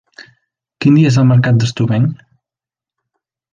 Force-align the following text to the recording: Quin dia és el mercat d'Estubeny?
Quin 0.85 0.97
dia 0.99 1.11
és 1.11 1.19
el 1.25 1.29
mercat 1.33 1.61
d'Estubeny? 1.65 2.11